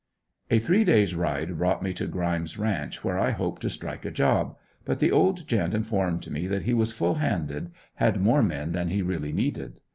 A 0.49 0.57
three 0.57 0.83
days' 0.83 1.13
ride 1.13 1.59
brought 1.59 1.83
me 1.83 1.93
to 1.93 2.07
Grimes' 2.07 2.57
ranch 2.57 3.03
where 3.03 3.19
I 3.19 3.29
hoped 3.29 3.61
to 3.61 3.69
strike 3.69 4.03
a 4.03 4.09
job, 4.09 4.57
but 4.83 4.97
the 4.97 5.11
old 5.11 5.47
gent' 5.47 5.75
informed 5.75 6.27
me 6.31 6.47
that 6.47 6.63
he 6.63 6.73
was 6.73 6.91
full 6.91 7.13
handed 7.21 7.69
had 7.93 8.19
more 8.19 8.41
men 8.41 8.71
than 8.71 8.87
he 8.87 9.03
really 9.03 9.31
needed. 9.31 9.79